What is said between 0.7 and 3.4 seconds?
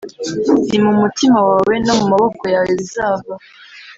mumutima wawe no mumaboko yawe bizava